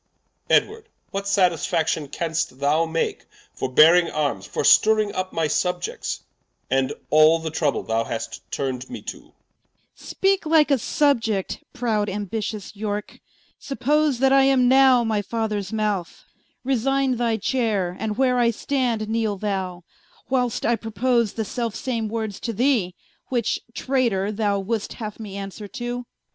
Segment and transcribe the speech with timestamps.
[0.49, 6.21] Edward, what satisfaction canst thou make, For bearing Armes, for stirring vp my Subiects,
[6.71, 9.19] And all the trouble thou hast turn'd me to?
[9.19, 9.35] Prince.
[9.93, 13.19] Speake like a Subiect, prowd ambitious Yorke.
[13.59, 16.23] Suppose that I am now my Fathers Mouth,
[16.63, 19.83] Resigne thy Chayre, and where I stand, kneele thou,
[20.31, 22.95] Whil'st I propose the selfe same words to thee,
[23.27, 26.05] Which (Traytor) thou would'st haue me answer to Qu.